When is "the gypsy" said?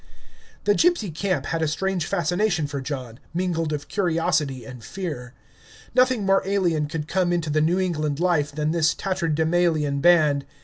0.63-1.13